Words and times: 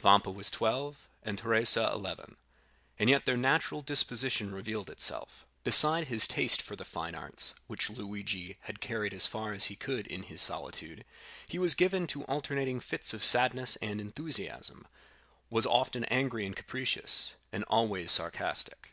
Vampa 0.00 0.32
was 0.32 0.50
twelve, 0.50 1.08
and 1.22 1.38
Teresa 1.38 1.88
eleven. 1.94 2.36
And 2.98 3.08
yet 3.08 3.24
their 3.24 3.36
natural 3.36 3.82
disposition 3.82 4.52
revealed 4.52 4.90
itself. 4.90 5.46
Beside 5.62 6.08
his 6.08 6.26
taste 6.26 6.60
for 6.60 6.74
the 6.74 6.84
fine 6.84 7.14
arts, 7.14 7.54
which 7.68 7.88
Luigi 7.88 8.56
had 8.62 8.80
carried 8.80 9.14
as 9.14 9.28
far 9.28 9.52
as 9.52 9.66
he 9.66 9.76
could 9.76 10.08
in 10.08 10.24
his 10.24 10.42
solitude, 10.42 11.04
he 11.46 11.60
was 11.60 11.76
given 11.76 12.08
to 12.08 12.24
alternating 12.24 12.80
fits 12.80 13.14
of 13.14 13.22
sadness 13.22 13.76
and 13.80 14.00
enthusiasm, 14.00 14.88
was 15.50 15.66
often 15.66 16.02
angry 16.06 16.44
and 16.44 16.56
capricious, 16.56 17.36
and 17.52 17.62
always 17.68 18.10
sarcastic. 18.10 18.78